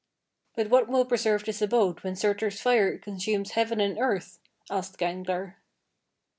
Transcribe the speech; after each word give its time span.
"But 0.55 0.71
what 0.71 0.87
will 0.87 1.05
preserve 1.05 1.43
this 1.45 1.61
abode 1.61 2.03
when 2.03 2.15
Surtur's 2.15 2.59
fire 2.59 2.97
consumes 2.97 3.51
heaven 3.51 3.79
and 3.79 3.99
earth?" 3.99 4.39
asked 4.67 4.97
Gangler. 4.97 5.57